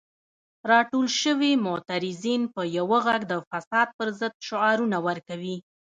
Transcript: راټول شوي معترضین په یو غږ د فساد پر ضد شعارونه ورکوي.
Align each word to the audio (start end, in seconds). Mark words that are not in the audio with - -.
راټول 0.71 1.07
شوي 1.21 1.51
معترضین 1.65 2.41
په 2.53 2.61
یو 2.77 2.87
غږ 3.05 3.21
د 3.27 3.33
فساد 3.49 3.87
پر 3.97 4.07
ضد 4.19 4.33
شعارونه 4.47 4.97
ورکوي. 5.07 5.57